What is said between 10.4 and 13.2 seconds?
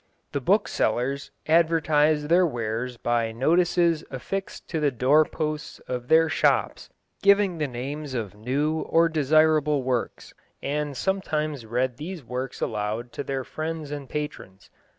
and sometimes read these works aloud